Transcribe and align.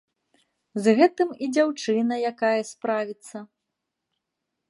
З 0.85 0.93
гэтым 0.99 1.29
і 1.47 1.49
дзяўчына 1.57 2.15
якая 2.31 2.55
справіцца. 2.71 3.37